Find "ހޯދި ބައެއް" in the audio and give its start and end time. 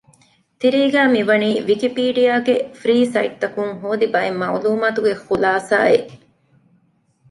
3.81-4.39